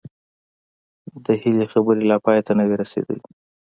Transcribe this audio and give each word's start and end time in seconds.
د 1.25 1.27
هيلې 1.41 1.65
خبرې 1.73 2.03
لا 2.11 2.17
پای 2.25 2.39
ته 2.45 2.51
نه 2.57 2.63
وې 2.67 2.75
رسېدلې 2.81 3.23